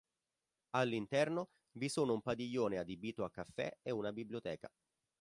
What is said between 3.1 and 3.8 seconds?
a caffè